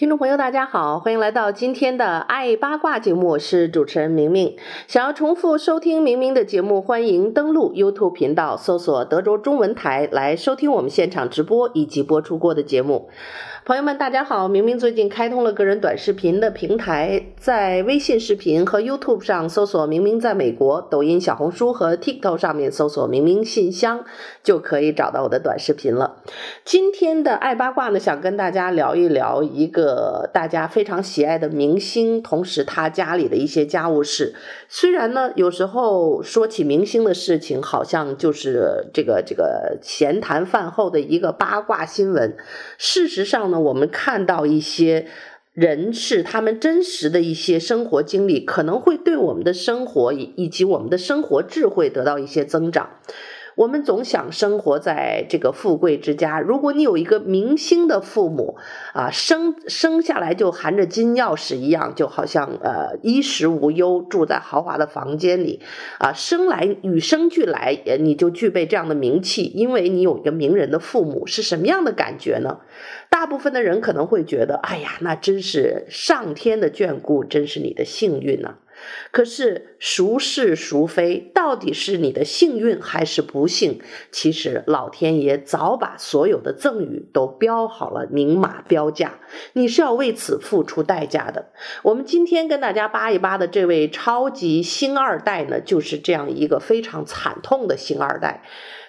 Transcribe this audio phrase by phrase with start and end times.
[0.00, 4.56] 听众朋友，大家好，欢迎来到今天的爱八卦节目，我是主持人明明。
[4.86, 13.10] 想要重复收听明明的节目，欢迎登录 YouTube 频道，搜索德州中文台来收听我们现场直播以及播出过的节目。
[13.66, 14.48] 朋友们，大家好！
[14.48, 24.06] 明明最近开通了个人短视频的平台，在微信视频和 YouTube 上搜索“明明在美国”，抖音、小红书和 TikTok 上面搜索“明明信箱”，
[24.42, 26.22] 就可以找到我的短视频了。
[26.64, 34.34] 今天的爱八卦呢，想跟大家聊一聊一个大家非常喜爱的明星，同时他家里的一些家务事。
[34.68, 42.34] 虽然呢，有时候说起明星的事情，好像就是这个这个闲谈饭后的一个八卦新闻，
[42.78, 43.49] 事实上。
[43.50, 45.06] 那我们看到一些
[45.52, 52.90] 人是他们真实的一些生活经历，可能会对我们的生活以以及我们的生活智慧得到一些增长。
[53.56, 56.40] 我们总想生活在这个富贵之家。
[56.40, 58.56] 如果你有一个明星的父母
[58.94, 65.60] 啊，生生下来就含着金钥匙一样，就好像呃衣食无忧，住在豪华的房间里
[65.98, 72.60] 啊，生来与生俱来，你就具备这样的名气，因为你有一个名人的父母，是什么样的感觉呢？
[73.10, 78.54] 大部分的人可能会觉得，哎呀，那真是上天的眷顾，真是你的幸运呢。
[79.10, 83.80] 可是孰是孰非，到底是你的幸运还是不幸？
[84.12, 89.18] 其实老天爷早把所有的赠与都标好了明码标价，
[89.54, 91.50] 你是要为此付出代价的。
[91.82, 98.42] 我们今天跟大家扒一扒的这位超级星二代呢，就是这样一个非常惨痛的星二代。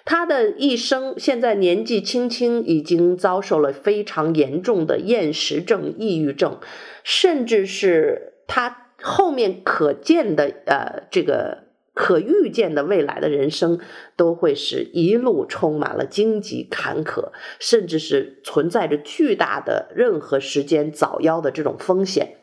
[0.04, 6.58] 他的一生现在年纪轻轻，已经遭受了非常严重的厌食症、抑郁症，
[7.02, 8.81] 甚至是他。
[9.02, 11.64] 后面可见的呃，这个
[11.94, 13.78] 可预见的未来的人生，
[14.16, 22.36] 都会是一路充满了荆棘坎坷，甚至是存在着巨大的任何时间早夭的这种风险。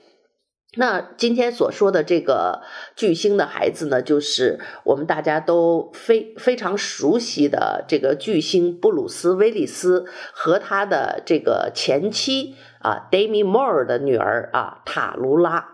[0.78, 2.62] 那今天所说的这个
[2.96, 15.72] 巨星的孩子呢，就是我们大家都非非常熟悉的这个巨星布鲁斯威利斯和他的这个前妻啊，Demi Moore 的女儿啊，塔卢拉。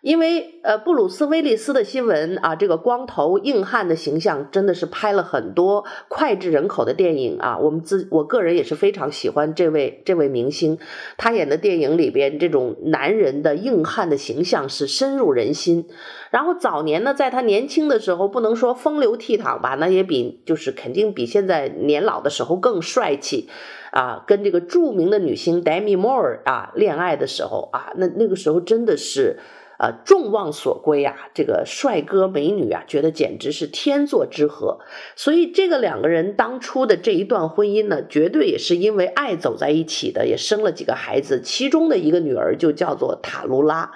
[0.00, 7.58] 因为呃，布鲁斯威利斯的新闻啊，这个光头硬汉的形象真的是拍了很多脍炙人口的电影啊。
[7.58, 10.78] 我们自我个人也是非常喜欢这位这位明星，
[11.16, 15.86] 他演的电影里边这种男人的硬汉的形象是深入人心。
[16.30, 23.48] 然后早年呢，在他年轻的时候，不能说风流倜傥吧，那也比就是肯定比现在年老的时候更帅气
[23.90, 24.22] 啊。
[24.26, 29.40] 跟这个著名的女星 Demi Moore 啊恋爱的时候啊，那那个时候真的是。
[29.78, 34.80] 呃，众望所归啊，这个帅哥美女啊，觉得简直是天作之合。
[35.14, 43.92] 所以，这个两个人当初的这一段婚姻呢，绝对也是因为爱走在一起的，也生了几个孩子，其中的一个女儿就叫做塔卢拉。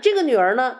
[0.00, 0.76] 这个女儿呢，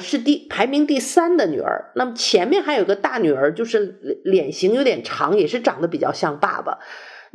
[0.00, 1.92] 是第排名第三的女儿。
[1.94, 6.78] 那么前面还有个大女儿，就是脸型有点长，也是长得比较像爸爸。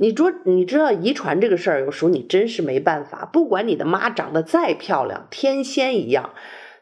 [0.02, 3.30] 你说，你知道遗传这个事儿，有时候你真是没办法。
[3.32, 6.30] 不管你的妈长得再漂亮，天仙一样，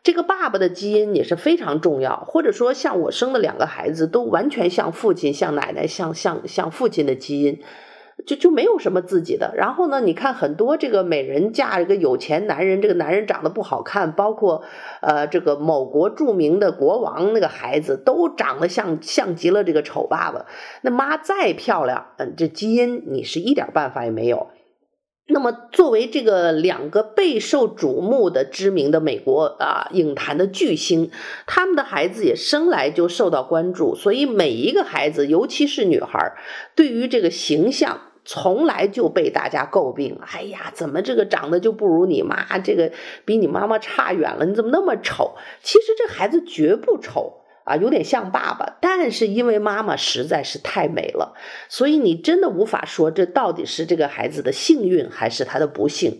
[0.03, 2.15] 这个爸爸的基因也是非常重要。
[2.27, 7.59] 或者说，像我生的两个孩子，都完全像父亲、像奶奶、像像像父亲的基因。
[8.27, 14.63] 就就没有什么自己的，然后呢，你看很多这个美人嫁一个有钱男人，这个男人长得不好看，包括
[15.01, 20.45] 呃这个某国著名的国王那个孩子都长得像像极了这个丑爸爸。
[20.81, 24.47] 那妈再漂亮，嗯，这基因你是一点办法也没有。
[25.29, 31.11] 那么作为这个两个备受瞩目的知名的美国啊影坛的巨星，
[31.45, 36.33] 他们的孩子也生来就受到关注，所以每一个孩子，尤其是女孩，
[36.75, 38.01] 对于这个形象。
[38.27, 42.59] 从来就被大家诟病，哎呀，怎么这个长得就不如你妈？
[42.59, 42.91] 这个
[43.23, 45.35] 比你妈妈差远了，你怎么那么丑？
[45.63, 51.35] 其实这孩子绝不丑啊，有点像爸爸，但是因为妈妈实在是太美了，
[51.69, 56.19] 所以你真的无法说这到底是这个孩子的幸运还是他的不幸。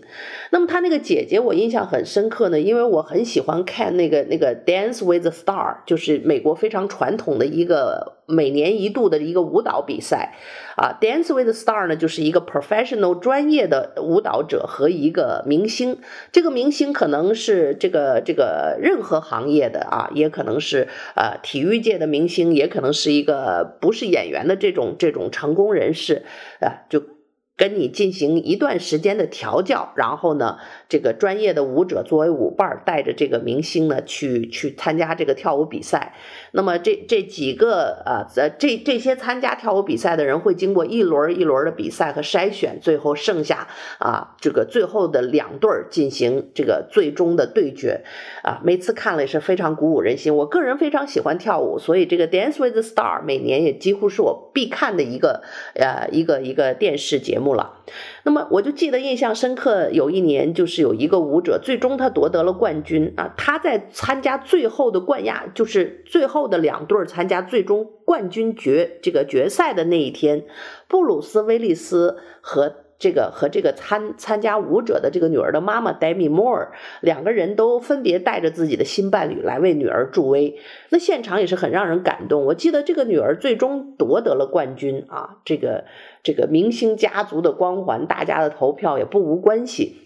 [0.50, 10.34] 那么他那个姐姐，我印象很深刻呢，因为我很喜欢看那个那个 Dance with the Star，就是美国非常传统的一个每年一度的一个舞蹈比赛
[10.78, 10.96] 啊。
[11.00, 15.98] Dance with the Star 呢，就是一个 professional 专业的舞蹈者和一个明星，
[16.32, 21.36] 这个明星可能是这个这个任何行业的啊，也可能是呃。
[21.42, 26.22] 体育界的明星也可能是一个不是演员的这种这种成功人士
[26.60, 27.17] 啊，就。
[27.58, 30.58] 跟你进行一段时间的调教，然后呢，
[30.88, 36.14] 这个专业的舞者作为舞伴，带着这个明星呢去去参加这个跳舞比赛。
[36.52, 38.24] 那么这这几个呃
[38.60, 43.66] 这这些参加跳舞比赛的人会经过一轮一轮的比赛和筛选，最后剩下
[43.98, 48.04] 啊这个最后的两对进行这个最终的对决
[48.44, 48.60] 啊。
[48.62, 50.36] 每次看了也是非常鼓舞人心。
[50.36, 55.42] 我个人非常喜欢跳舞，所以这个 Dance with the Star 每年也几乎是我必看的一个
[55.74, 57.47] 呃一个一个电视节目。
[57.54, 57.80] 了，
[58.24, 63.34] 那么我就记得印象深刻，有一年就是有一个舞者，最终他夺得了冠军啊！
[63.36, 70.44] 他在参加最后的冠亚，就是最后的两对参加最终冠军决这个决赛的那一天，
[70.88, 72.87] 布鲁斯威利斯和。
[72.98, 80.58] 这个和这个参参加舞者的这个女儿的妈妈 Demi Moore 两个人都分别带着自己的新伴侣来为女儿助威，
[80.90, 82.44] 那现场也是很让人感动。
[82.46, 85.84] 我记得这个女儿最终夺得了冠军啊，这个
[86.24, 89.96] 这个明星家族的光环，大家的投票也不无关系。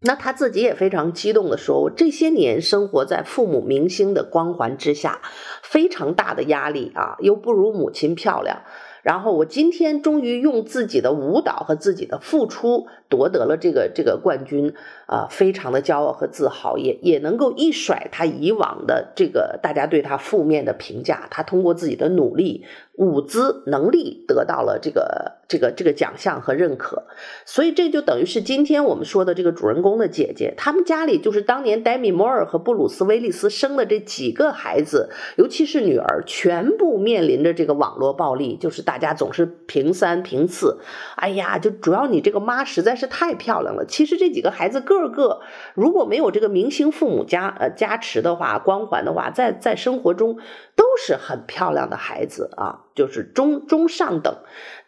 [0.00, 5.22] 那她自己也非常激动地说：“我这些年生活在父母明星的光环之下，
[5.62, 8.62] 非常大的压力啊，又不如母亲漂亮。”
[9.04, 14.74] 然后我今天终于用自己的舞蹈和自己的付出夺得了这个这个冠军
[15.06, 22.64] 啊，非常的骄傲和自豪，也也能够一甩他以往的这个大家对他负面的评价，他通过自己的努力。
[22.96, 27.02] 舞姿能力得到了这个这个这个奖项和认可，
[27.44, 40.78] 所以这就等于是今天我们说的这个主人公的姐姐，他们家里就是当年 Demi Moore 和布鲁斯威利斯生的这几个孩子，尤其是女儿，全部面临着这个网络暴力，就是大家总是评三评四，
[41.16, 43.84] 哎呀，就主要你这个妈实在是太漂亮了。
[43.84, 45.40] 其实这几个孩子个个
[45.74, 50.38] 如果没有这个明星父母加呃加持的话，光环的话，在在生活中
[50.76, 52.83] 都是很漂亮的孩子啊。
[52.94, 54.36] 就是中中上等，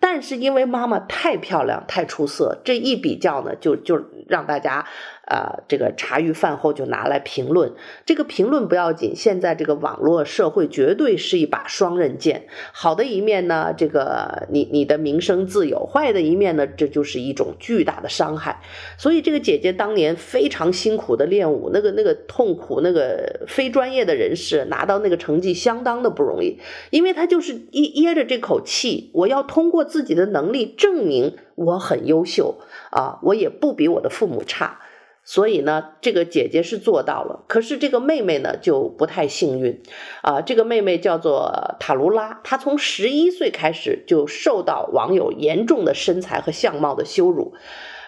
[0.01, 4.87] 但是因为妈妈太漂亮、太出色，这一比较呢，就就让大家。
[5.29, 7.73] 呃，这个茶余饭后就拿来评论，
[8.05, 9.17] 这个评论不要紧。
[9.17, 18.63] 现在这个网络社会绝对是一把双刃剑，好的一面呢，这个你你的名声自有；坏的一面呢，这就是一种巨大的伤害。
[18.97, 26.57] 所以这个姐姐当年非常辛苦的练舞，那个那个痛苦，那个非专业的人士拿到那个成绩相当的不容易，
[26.91, 32.59] 因为她就是一噎着这口气，我要通过自己的能力证明我很优秀
[32.91, 34.81] 啊，我也不比我的父母差。
[35.25, 39.83] 所以呢，这个姐姐是做到了，可是这个妹妹呢就不太幸运，
[40.23, 47.55] 啊，这个妹妹叫做塔卢拉，她从十一岁开始就受到网友严重的身材和相貌的羞辱，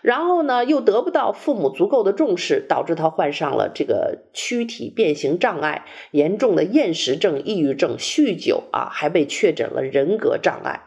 [0.02, 10.84] 然后呢又得不到父母足够的重视，导致他患上了这个躯体变形障碍、严重的厌食症、抑郁症、酗酒啊，还被确诊了人格障碍。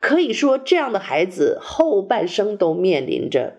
[0.00, 3.58] 可以说，这样的孩子后半生都面临着。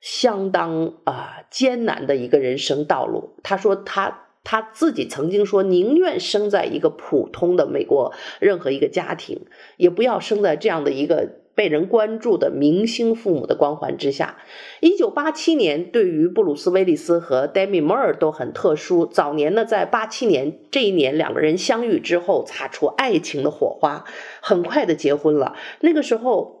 [0.00, 3.36] 相当啊、艰难的一个人生道路。
[3.44, 9.42] 他说他他自己曾经说，宁愿生在一个普通的美国任何一个家庭，
[9.76, 14.38] 也不要生在这样的一个被人关注的明星父母的光环之下。
[14.80, 19.06] 一九八七年对于布鲁斯威利斯和 Demi Moore 都很特殊。
[19.06, 24.04] 早年呢，在八七年这一年，两个人相遇之后，擦出爱情的火花，
[24.40, 25.56] 很快的结婚了。
[25.80, 26.60] 那个时候。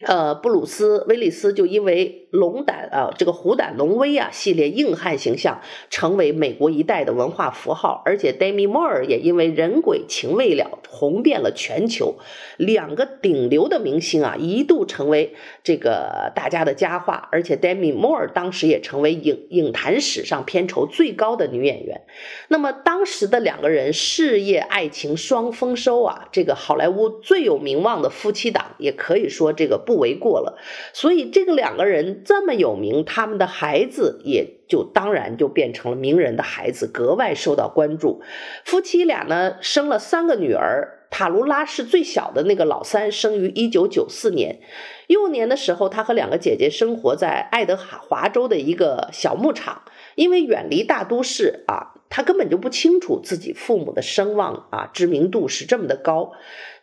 [0.00, 8.02] 呃，布鲁斯威利斯就因为龙胆啊，这个虎胆龙威啊系列硬汉形象，成为美国一代的文化符号。
[8.04, 12.16] 而且 Demi Moore 也因为人鬼情未了，红遍了全球。
[12.58, 17.28] 两个顶流的明星啊，一度成为这个大家的佳话。
[17.32, 22.02] 而且 Demi Moore 当时也成为影影坛史上片酬最高的女演员。
[22.48, 29.94] 那么当时的两个人事业爱情双丰收啊，这个好莱坞最有名望的夫妻档，也可以说这个不。
[29.94, 30.58] 为过了，
[30.92, 38.22] 所以这个两个人这么有名，他们的孩子也就当然就变成了名人的孩子，格外受到关注。
[38.64, 44.60] 夫妻俩呢，生了三个女儿，塔卢拉是最小的那个老三，生于一九九四年。
[45.06, 49.82] 幼年的时候，他和两个姐姐生活在爱德华州的一个小牧场，
[50.14, 51.93] 因为远离大都市啊。
[52.16, 56.30] 他根本就不清楚自己父母的声望啊，知名度是这么的高。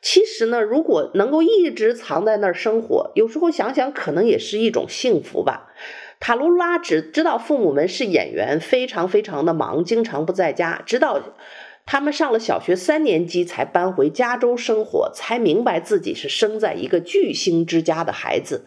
[0.02, 5.72] 其实呢，如果能够一直藏在那儿生活，有时候想想，可能也是一种幸福吧。
[6.20, 11.22] 塔卢拉只知道父母们是演员，非常非常的忙，经常不在家，直到。
[11.86, 18.66] 他们上了小学三年级才搬回加州生活，才明白自己是生在一个巨星之家的孩子。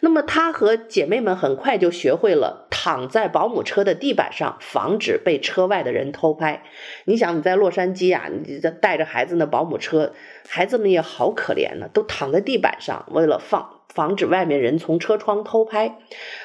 [0.00, 6.62] 那么，他和姐妹们很快就学会了躺在保姆车的地板上，防止被车外的人偷拍。
[7.04, 10.14] 你想，你在洛杉矶啊，你带着孩子那保姆车，
[10.48, 13.81] 孩子们也好可怜呢，都躺在地板上，为了放。
[13.94, 15.98] 防止外面人从车窗偷拍，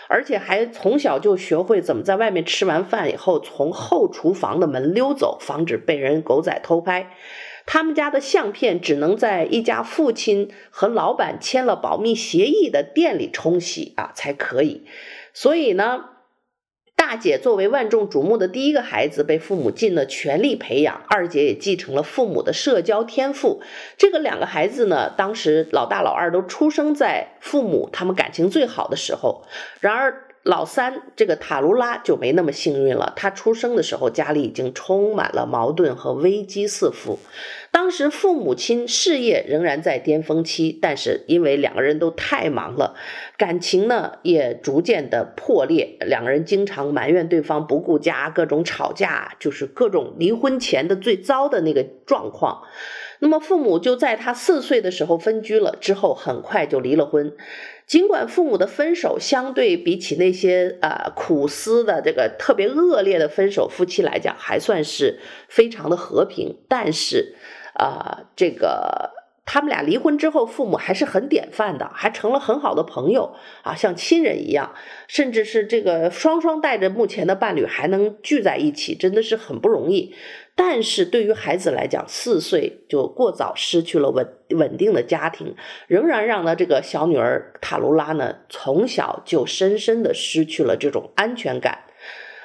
[0.09, 7.11] 而且还从小就学会怎么在外面吃完饭以后从后厨房的门溜走，防止被人狗仔偷拍。
[7.65, 14.85] 他们家的相片只能在一家父亲和老板签了保密协议的店里冲洗啊才可以。
[15.33, 16.16] 所以呢。
[17.07, 21.03] 大姐作为万众瞩目的第一个孩子，被父母尽了全力培养。
[21.07, 23.61] 二姐也继承了父母的社交天赋。
[23.97, 29.45] 这个两个孩子呢，当时老大老二都出生在父母他们感情最好的时候。
[29.79, 33.11] 然而，老三这个塔卢拉就没那么幸运了。
[33.17, 37.19] 他出生的时候，家里已经充满了矛盾和危机四伏。
[37.69, 42.95] 当时父母亲事业仍然在巅峰期，但是因为两个人都太忙了，
[43.37, 45.97] 感情呢也逐渐的破裂。
[45.99, 52.63] 两个人经常埋怨对方不顾家，各种吵架，就是各种离婚前的最糟的那个状况。
[53.19, 57.35] 那么父母就在他四岁的时候分居了，之后很快就离了婚。
[57.85, 67.35] 尽管父母的分手相对比起那些呃苦思的这个特别恶劣的分手夫妻来讲，还算是非常的和平，但是
[67.73, 69.11] 啊、这个
[69.45, 73.33] 他们俩离婚之后，父母还是很典范的，还成了很好的朋友
[73.63, 74.75] 啊，像亲人一样，
[75.07, 80.13] 甚至是这个双双带着目前的伴侣还能聚在一起，真的是很不容易。
[80.59, 91.83] 但是对于孩子来讲，四岁就过早失去了稳稳定的家庭，仍然让呢这个小女儿塔卢拉呢，从小就深深的失去了这种安全感。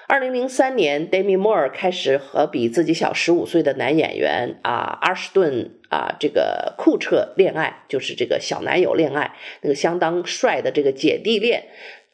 [0.09, 11.65] 二零零三年，Demi Moore 开始和比自己小十五岁的男演员啊阿什顿啊这个库彻恋爱，就是这个小男友恋爱，那个相当帅的这个姐弟恋。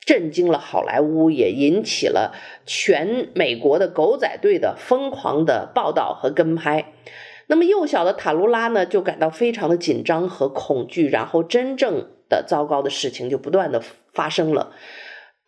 [0.08, 2.34] 震惊了好莱坞，也引起了
[2.64, 6.94] 全美国的狗仔队的疯狂的报道和跟拍。
[7.48, 13.82] 那么幼小的塔卢拉呢，就感到非常的紧张和恐惧，然后真正的糟糕的事情就不断的
[14.14, 14.72] 发生了。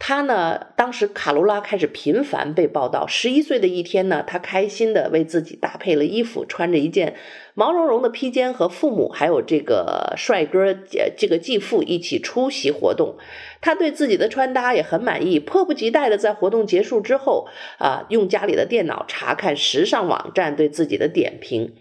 [0.02, 3.07] 他呢，当时卡罗拉开始频繁被报道。
[3.07, 7.14] 十一岁的一天呢，他开心地为自己搭配了衣服，穿着一件
[7.52, 10.75] 毛茸茸的披肩，和父母还有这个帅哥
[11.19, 13.19] 这个继父一起出席活动。
[13.61, 21.75] 他对自己的穿搭也很满意，迫不及待地在活动结束之后啊，用家里的电脑查看时尚网站对自己的点评。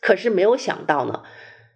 [0.00, 1.24] 可是没有想到呢。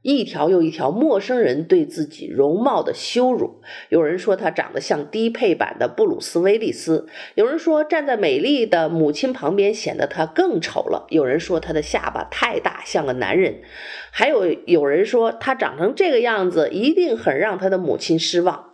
[0.09, 3.61] 一条又一条陌生人对自己容貌的羞辱。
[3.91, 13.61] 有人说他长得像低配版的布鲁斯·威利斯，有人说站在美丽的母亲旁边显得他更丑了，有人说他的下巴太大像个男人，
[14.11, 18.73] 还有有人说他长成这个样子一定很让他的母亲失望。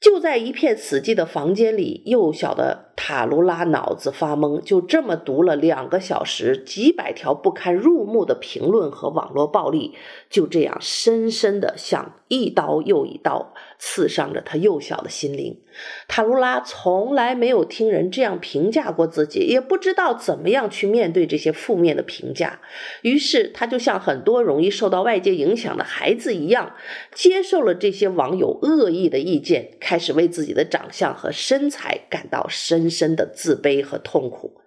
[0.00, 9.94] 就在一片死寂的房间里，幼小的塔卢拉脑子发懵，就这么读了两个小时，几百条不堪入目的评论和网络暴力，
[10.30, 15.60] 就这样深深的像一刀又一刀刺伤着他幼小的心灵。
[16.06, 22.60] 塔卢拉从来没有听人这样评价过自己，也不知道怎么样去面对这些负面的评价。
[23.02, 26.74] 于是，他就像很多容易受到外界影响的孩子一样，
[27.12, 34.60] 接受了这些网友恶意的意见，开始为自己的长相和身材感到深深深的自卑和痛苦。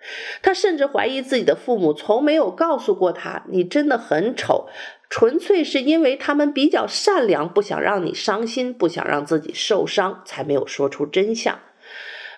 [0.44, 4.68] 他甚至怀疑自己的父母从没有告诉过他：“你真的很丑。”
[5.10, 11.58] 纯粹是因为他们比较善良，不想让你伤心，不想让自己受伤，才没有说出真相。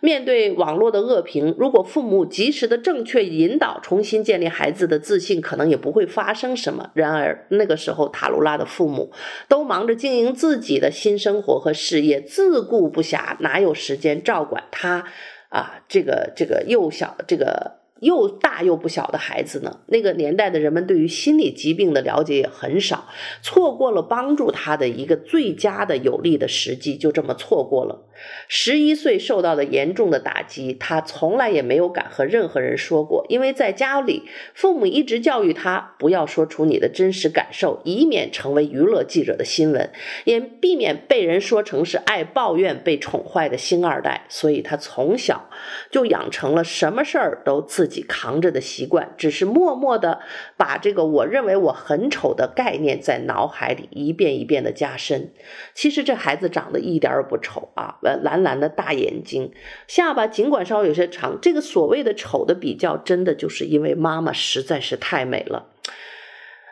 [0.02, 6.92] 面对网络的恶评，如果父母及时的正确引导，重新建立孩子的自信，可能也不会发生什么。
[6.94, 9.12] 然而那个时候，塔卢拉的父母
[9.50, 15.04] 都忙着经营自己的新生活和事业，自顾不暇，哪有时间照管他
[15.50, 15.84] 啊？
[15.88, 17.79] 这个这个幼小这个。
[18.02, 19.80] 又大又不小的孩子呢？
[19.88, 23.08] 那个年代的人们对于心理疾病的了解也很少，
[23.42, 28.06] 错过了帮助他的一个最佳的有利的时机，就这么错过了。
[28.50, 39.90] 十一岁受到的严重的打击，他从来也没有敢和任何人说过，因为在家里，父母一直教育他不要说出你的真实感受，以免成为娱乐记者的新闻，
[40.26, 44.26] 也避免被人说成是爱抱怨、被宠坏的星二代。
[44.28, 45.50] 所以他从小
[45.90, 50.22] 就养成了什么事儿都自自己扛着的习惯，只是默默的
[50.58, 55.34] 把这个我认为我很丑的概念在脑海里一遍一遍的加深。
[55.74, 59.52] 其实这孩子长得一点儿不丑啊，蓝蓝的大眼睛，
[59.88, 65.72] 下巴尽管稍微有些长，这个所谓的丑的比较，真的就是因为妈妈实在是太美了。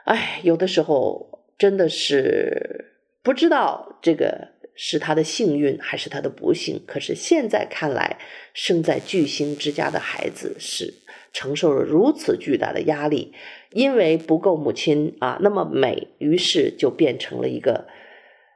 [0.05, 2.93] 哎，有的时候真的是
[3.23, 4.55] 不知道这个。
[4.79, 6.83] 是他的幸运还是他的不幸？
[6.85, 8.19] 可是现在看来，
[8.53, 10.93] 生在巨星之家的孩子是
[11.37, 13.31] 承受了如此巨大的压力，
[13.71, 17.85] 因为不够母亲啊那么美，于是就变成了一个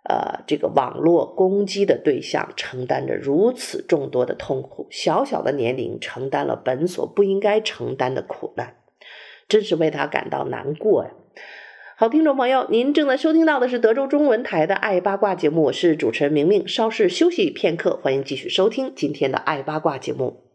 [0.09, 4.87] 呃这个网络攻击的对象，承担着如此众多的痛苦。
[4.89, 8.73] 小小的年龄承担了本所不应该承担的苦难，
[9.47, 11.11] 真是为他感到难过呀。
[11.97, 16.67] 好，听众朋友，您正在收听到的是德州中文台的《爱八卦》节目，我是主持人明明。
[16.67, 20.50] 稍事休息片刻，欢迎继续收听今天的《爱八卦》节目。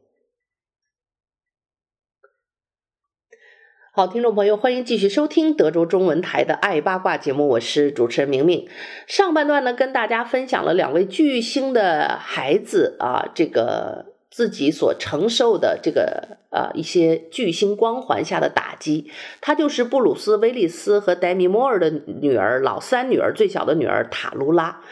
[3.97, 8.69] 好，听众朋友，欢迎继续收听德州中文台的《爱八卦》节目，我是主持人明明。
[9.07, 14.13] 上半段呢，跟大家分享了两位巨星的孩子啊，这个。
[14.29, 19.11] 自己所承受的这个呃一些巨星光环下的打击，
[19.41, 24.83] 他就是布鲁斯威利斯和黛米摩尔的女儿，老三女儿，最小的女儿塔卢拉。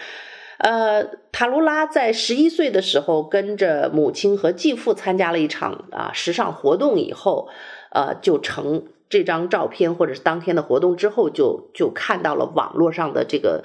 [0.56, 7.50] 呃，塔卢拉在十一岁的时候，跟着母亲和继父参加了一场啊时尚活动以后，
[7.90, 13.64] 呃，就成这张照片或者是当天的活动之后就，就看到了网络上的这个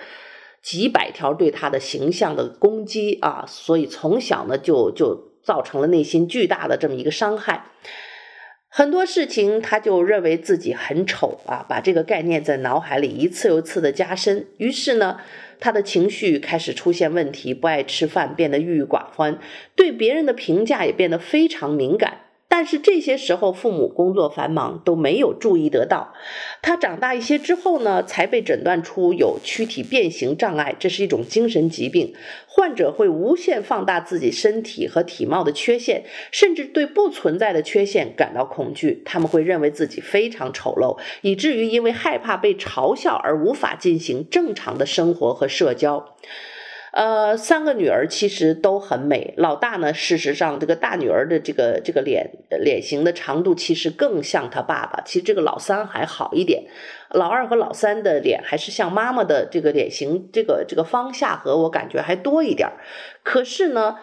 [0.61, 5.29] 几百条对他的形象的攻击啊，所以从小呢就就。
[5.41, 7.71] 造成了内心巨大的这么一个伤害，
[8.67, 15.21] 很多事情他就认为自己很丑啊，把这个概念在脑海里一次又一次的加深，于是呢，
[15.59, 19.39] 他的情绪开始出现问题，不爱吃饭，变得郁郁寡欢，
[19.75, 22.19] 对别人的评价也变得非常敏感。
[22.51, 26.13] 但是这些时候，父母工作繁忙，都没有注意得到。
[26.63, 32.13] 他长大一些之后呢，才被诊断出有躯体变形障碍，这是一种精神疾病。
[32.47, 39.03] 患者会无限放大自己身体和体貌的缺陷，甚至对不存在的缺陷感到恐惧。
[39.05, 46.15] 他们会认为自己非常丑陋，以至于因为害怕被嘲笑而无法进行正常的生活和社交。
[46.91, 49.33] 呃，三个女儿其实都很美。
[49.37, 52.29] 老大呢，事实上，这个大女儿的这个这个脸
[52.61, 55.01] 脸型的长度其实更像她爸爸。
[55.05, 56.63] 其实这个老三还好一点，
[57.11, 62.69] 老二和老三的脸还是像妈妈的这个脸型，这个这个方下颌，我感觉还多一点。
[63.23, 63.97] 可是呢。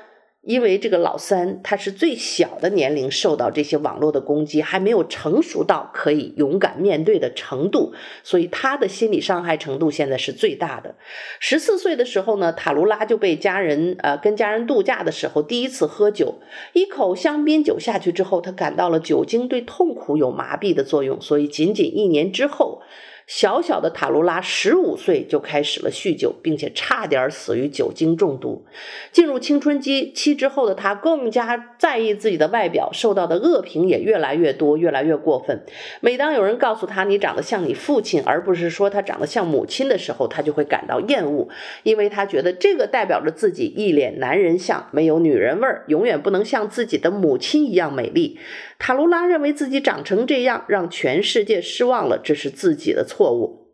[0.47, 10.95] 因为这个老三他是最小的年龄受到这些网络的攻击，还没有成熟到可以勇敢面对的程度，所以他的心理伤害程度现在是最大的。
[11.41, 16.37] 十四岁的时候呢，塔卢拉就被家人呃跟家人度假的时候第一次喝酒，
[16.75, 22.81] 一口香槟酒下去之后，他感到了酒精对痛苦有麻痹的作用，所以仅仅一年之后。
[23.27, 28.65] 小小的塔卢拉十五岁就开始了酗酒，并且差点死于酒精中毒。
[29.11, 35.65] 进入青春期期之后的他更加在意自己的外表，受到的恶评也越来越多，越来越过分。
[36.01, 41.49] 每当有人告诉他你长得像你父亲，而不是说他长得像母亲的时候，他就会感到厌恶，
[41.83, 48.39] 因为他觉得这个代表着自己一脸男人相，没有女人味儿，永远不能像自己的母亲一样美丽。
[48.79, 53.73] 塔卢拉认为自己长成这样，让全世界失望了，这是自己的错错误。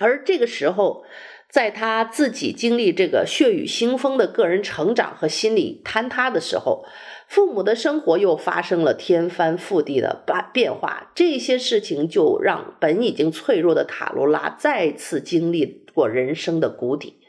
[0.00, 1.04] 而这个时候，
[1.48, 6.84] 在他自己经历这个血雨腥风的个人成长和心理坍塌的时候，
[7.28, 11.12] 父母的生活又发生了天翻覆地的变变化。
[11.14, 17.20] 这些事情就让本已经脆弱的塔罗拉再次经历过人生的谷底。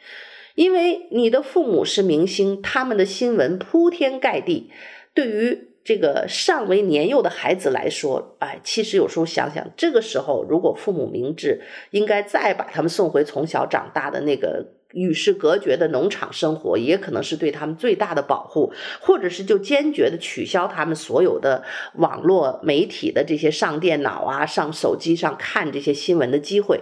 [0.55, 4.71] 因为你的父母是明星，他们的新闻铺天盖地，
[5.13, 5.72] 对于。
[5.83, 21.63] 这个尚为年幼的孩子来说，哎，其实有时候想想，这个时候如果父母明智，应该再把他们送回从小长大的那个与世隔绝的农场生活，也可能是对他们最大的保护，或者是就坚决的取消他们所有的
[21.95, 26.79] 网络媒体的这些上电脑啊、上手机上看这些新闻的机会。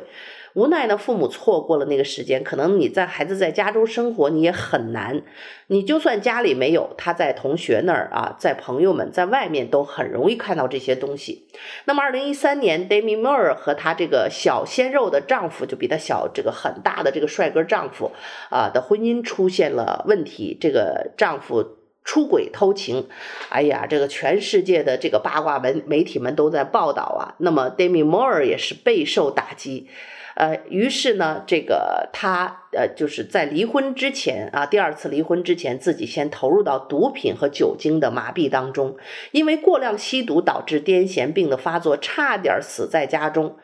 [0.54, 2.44] 无奈呢，父母错过了那个时间。
[2.44, 5.22] 可能你在孩子在加州生活，你也很难。
[5.68, 11.48] 你就算家里没有，他在同学那儿啊，在朋友们在外面都很容易看到这些东西。
[11.86, 18.12] 那么，二零一三年，Demi Moore 和她这个小鲜肉的丈夫，就比她小这个很大的这个帅哥丈夫
[18.50, 20.58] 啊的婚姻出现了问题。
[20.60, 23.08] 这个丈夫出轨偷情，
[23.50, 27.36] 哎呀，这个全世界的这个八卦媒媒体们都在报道啊。
[27.38, 29.88] 那么，Demi Moore 也是备受打击。
[30.36, 38.96] 呃，于是呢，这个他呃就是在离婚之前啊，第二次离婚之前，自己先投入到毒品和酒精的麻痹当中，
[39.32, 43.58] 因为过量吸毒导致癫痫病的发作，差点死在家中。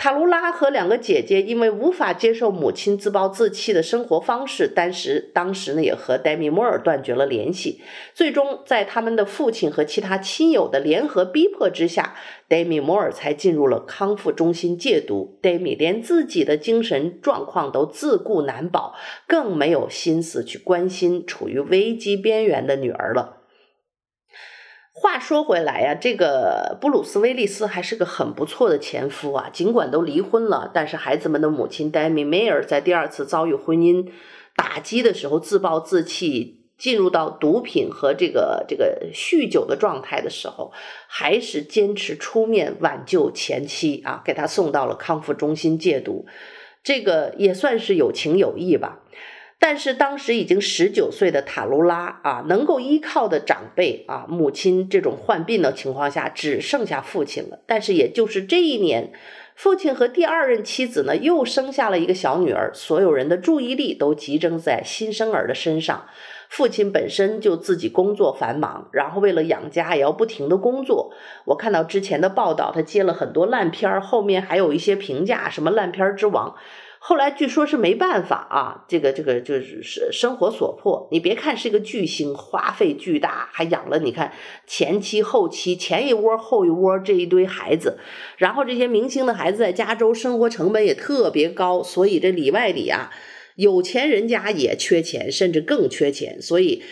[0.00, 7.82] 塔卢拉和两个姐姐因为无法接受母亲自暴自弃的生活方式，当时当时呢也和戴米·摩尔断绝了联系。
[8.14, 12.14] 最终，在他们的父亲和其他亲友的联合逼迫之下，
[12.46, 15.36] 戴米·摩尔才进入了康复中心戒毒。
[15.42, 18.94] 戴米连自己的精神状况都自顾难保，
[19.26, 23.37] 更没有心思去关心处于危机边缘的女儿了。
[25.00, 29.48] 话说回来呀，这个布鲁斯·威利斯还是个很不错的前夫啊。
[29.52, 34.10] 尽管都离婚了，但是孩子们的母亲黛米·梅尔在第二次遭遇婚姻
[34.56, 40.72] 打击的时候，自暴自弃，进入到毒品和这个这个酗酒的状态的时候，
[41.06, 46.26] 还是坚持出面挽救前妻啊，给他送到了康复中心戒毒。
[46.82, 49.00] 这个也算是有情有义吧。
[49.60, 57.58] 但是当时已经十九岁的塔卢拉啊，能够依靠的长辈啊，母亲这种患病的情况下，只剩下父亲了。
[57.66, 59.12] 但是也就是这一年，
[59.56, 66.06] 父亲和第二任妻子呢，又生下了一个小女儿，所有人的注意力都集中在新生儿的身上。
[66.48, 71.12] 父亲本身就自己工作繁忙，然后为了养家也要不停的工作。
[71.46, 76.54] 我看到之前的报道，他接了很多烂片儿，后面还有一些评价，什么烂片之王。
[77.00, 79.82] 后来据说是没办法啊，这个这个就是
[80.12, 81.08] 生活所迫。
[81.12, 84.32] 你别看是个巨星，花费巨大，还养了你看
[84.66, 87.98] 前妻后妻前一窝后一窝这一堆孩子，
[88.36, 93.10] 然后这些明星的孩子在加州生活成本也特别高，所以这里外里啊，
[93.54, 96.82] 有钱人家也缺钱，甚至更缺钱，所以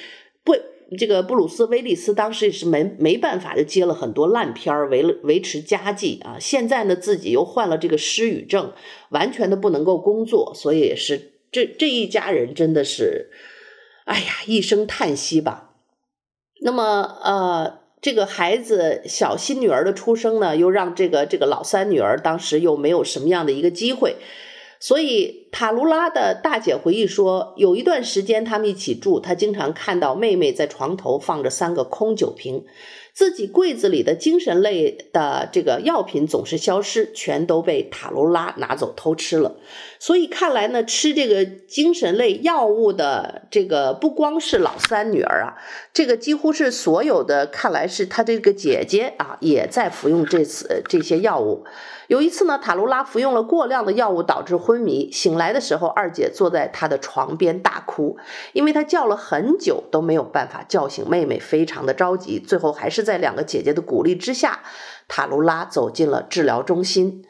[0.44, 0.54] 不。
[0.96, 6.36] 这个布鲁斯·威利斯当时也是没没办法，就接了很多烂片儿维维持家计啊。
[6.38, 8.72] 现在呢，自己又患了这个失语症，
[9.08, 13.30] 完全的不能够工作，所以也是这这一家人真的是，
[14.04, 15.72] 哎呀，一声叹息吧。
[16.62, 24.16] 那么呃，这个孩子小新女儿的出生呢，又让这个这个老三女儿当时又没有什么样的一个机会。
[24.78, 32.64] 所以塔卢拉的大姐回忆说，有一段时间他们一起住，她经常看到妹妹在床头放着三个空酒瓶，
[33.14, 39.56] 自己柜子里的精神类的这个药品总是消失，全都被塔卢拉拿走偷吃了。
[39.98, 45.56] 所以看来呢，吃这个精神类药物的这个不光是老三女儿啊，
[45.94, 51.64] 这个几乎是所有的，看来是她这个姐姐啊，也在服用这次这些药物。
[52.08, 55.10] 有一次呢，塔卢拉服用了过量的药物，导致昏迷。
[55.10, 58.16] 醒来的时候，二姐坐在她的床边大哭，
[58.52, 62.38] 因为她叫了很久都没有办法叫醒妹妹，非常的着急。
[62.38, 64.60] 最后还是在两个姐姐的鼓励之下，
[65.08, 67.24] 塔卢拉走进了治疗中心。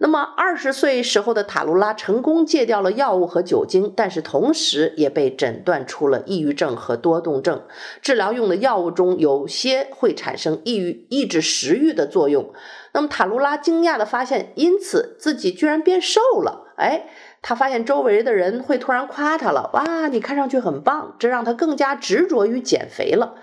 [0.00, 7.62] 那么二十岁时候的塔卢拉成功戒掉了药物和酒精，但是同时也被诊断出了抑郁症和多动症。
[8.00, 12.52] 治疗用的药物中有些会产生抑郁、抑制食欲的作用。
[12.92, 16.66] 那么塔卢拉惊讶地发现，因此自己居然变瘦了。
[16.76, 17.06] 哎，
[17.42, 23.34] 他发现周围的人会突然夸他了，哇，你看上去很棒，这让他更加执着于减肥了。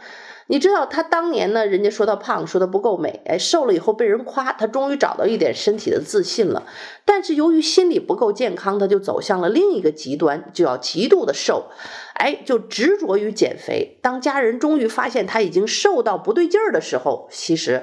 [0.48, 6.68] 你知道他当年呢，人家说他胖，说他不够美，哎，瘦了以后被人夸，他终于找到一点身体的自信了。
[7.04, 11.66] 但是由于心理不够健康，他就走向了另一个极端，就要极度的瘦，
[12.14, 13.98] 哎，就执着于减肥。
[14.04, 17.82] 当家人终于发现他已经瘦到不对劲儿的时候，其实，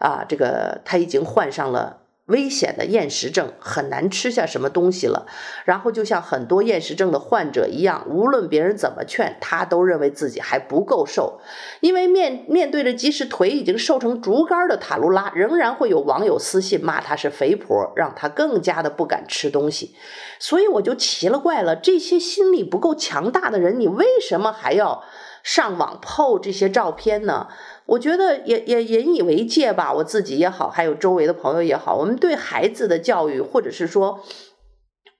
[0.00, 1.98] 啊，这个他已经患上了。
[2.26, 5.26] 危险的厌食症，很难吃下什么东西了，
[5.64, 11.40] 然后就像很多厌食症的患者一样，无论别人怎么劝，他都认为自己还不够瘦，
[11.80, 19.96] 因为面面对着即使腿已经瘦成竹竿的塔卢拉，仍然会有网友私信骂他是肥婆，让他更加的不敢吃东西。
[20.38, 25.02] 所以我就奇了怪了，这些心理不够强大的人，你为什么还要
[25.42, 27.48] 上网 po 这些照片呢？
[27.90, 34.20] 我觉得也也引以为戒吧，我自己也好，还有周围的朋友也好，我们对孩子的教育，或者是说，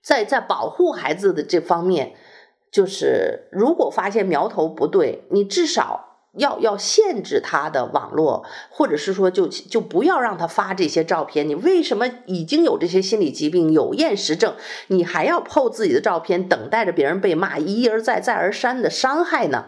[0.01, 2.13] 在在保护孩子的这方面，
[2.71, 11.49] 就是如果发现苗头不对，你至少要要限制他的网络，或者是说就就不要让他发这些照片。
[11.49, 14.55] 你为什么已经有这些心理疾病，有厌食症，
[14.87, 19.65] 你还要 po 自己的照片，等待着别人被骂，一而再再而三的伤害呢？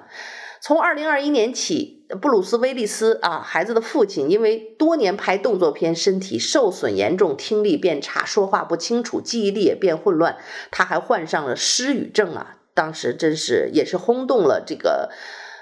[0.62, 10.38] 从二零二一年起，布鲁斯·威利斯啊，孩子的父亲，因为多年拍动作片，身体受损严重，听力变差，说话不清楚，记忆力也变混乱，
[10.70, 12.58] 他还患上了失语症啊！
[12.76, 15.12] 当时真是也是轰动了这个，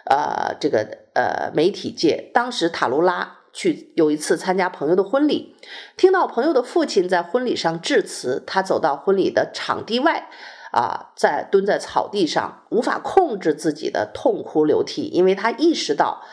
[0.05, 2.29] 呃，这个呃媒体界。
[2.33, 5.55] 当时塔卢拉去有一次参加朋友的婚礼，
[5.97, 10.29] 听到朋友的父亲在婚礼上致辞，他走到婚礼的场地外，
[10.71, 16.23] 啊，在蹲在草地上，无法控制自己的痛哭流涕，因为他意识到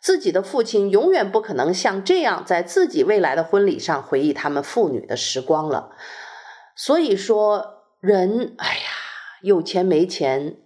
[0.00, 5.90] 自己的父亲永远不可能像这样在自己未来的婚礼上回忆他们父女的时光了。
[6.76, 8.82] 所以说，人，哎呀，
[9.42, 10.56] 有钱没钱，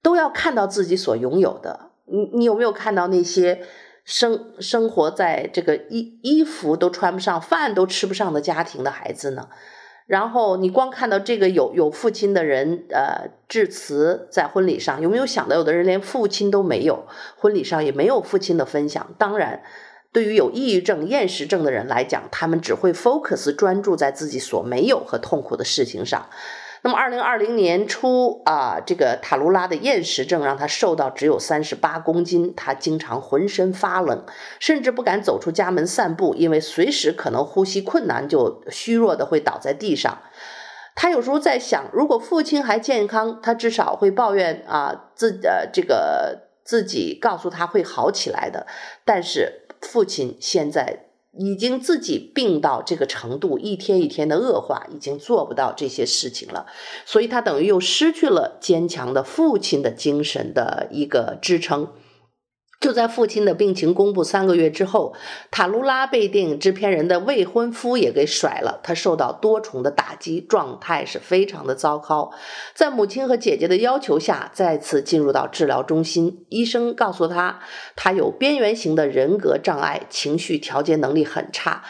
[0.00, 1.90] 都要看到自己所拥有的。
[2.06, 3.66] 你你有没有看到那些
[4.04, 9.48] 生生活在这个衣衣服都穿不上、饭都吃不上的家庭的孩子呢？
[10.06, 17.06] 然后你光看到这个有有父亲的人，呃，致辞在婚礼上，有没有想到有的人连父亲都没有，
[17.38, 19.14] 婚礼上也没有父亲的分享？
[19.16, 19.62] 当然，
[20.12, 26.28] 对于有抑郁症、厌食症的人来讲，他们只会 focus 专注在自己所没有和痛苦的事情上。
[26.86, 34.26] 那么，二零二零年初啊，这个塔卢拉的厌食症让他瘦到只有三十八公斤，他经常浑身发冷，
[34.60, 40.18] 甚至不敢走出家门散步，因为随时可能呼吸困难，就虚弱的会倒在地上。
[40.94, 48.66] 他有时候在想，如果父亲还健康，他至少会抱怨啊，自呃这个自己告诉他会好起来的。
[49.06, 51.06] 但是父亲现在。
[51.36, 56.66] 已经自己病到这个程度，一天一天的恶化，已经做不到这些事情了，
[57.04, 61.88] 所以他等于又失去了坚强的父亲的精神的一个支撑。
[62.84, 65.14] 就在父亲的病情公布三个月之后，
[65.50, 72.30] 塔卢拉被电影制片人的未婚夫也给甩了，他受到多重的打击，状态是非常的糟糕。
[72.74, 76.44] 在母亲和姐姐的要求下，再次进入到治疗中心。
[76.50, 77.60] 医生告诉他，
[77.96, 81.84] 他有边缘型的人格障碍，情绪调节能力很差。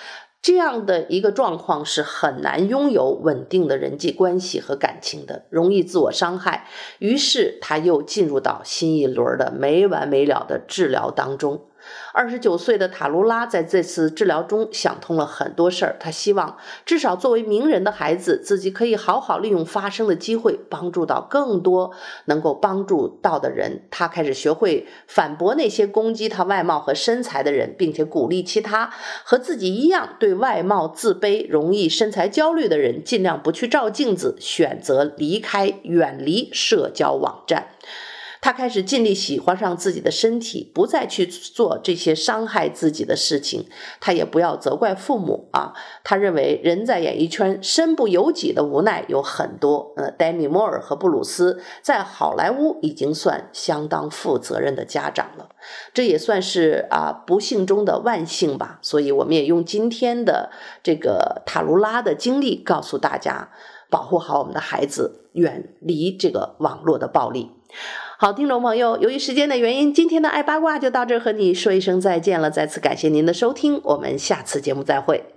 [0.45, 6.69] 这样的一个状况是很难拥有稳定的人际关系和感情的，容易自我伤害。
[6.99, 11.63] 于是他又进入到新一轮的没完没了的治疗当中。
[12.13, 15.97] 二十九岁的塔卢拉在这次治疗中想通了很多事儿。
[15.99, 21.93] 他希望至少作为名人的孩子，自己可以好好利用发声的机会，帮助到更多
[22.27, 23.83] 能够帮助到的人。
[23.91, 28.91] 他开始学会反驳那些攻击他外貌和身材的人，并且鼓励其他
[29.25, 37.74] 和自己一样对外貌自卑、容易身材焦虑的人，尽量不去照镜子，选择离开、远离社交网站。
[38.45, 43.67] 他开始尽力喜欢上自己的身体，不再去做这些伤害自己的事情。
[44.03, 45.73] 他也不要责怪父母啊。
[46.03, 49.95] 他认为人在演艺圈身不由己的无奈有很多。
[49.97, 55.49] 呃，黛米·摩尔和布鲁斯在好莱坞已经算相当负责任的家长了，
[55.95, 58.79] 这也算是啊不幸中的万幸吧。
[58.83, 60.51] 所以，我们也用今天的
[60.83, 63.49] 这个塔卢拉的经历告诉大家，
[63.89, 67.51] 保护好我们的孩子，远离这个网络的暴力。
[68.17, 72.49] 好，听众朋友，由于时间的原因，今天的爱八卦就到这儿，和你说一声再见了。
[72.49, 75.34] 再次感谢您的收听，我们下次节目再会。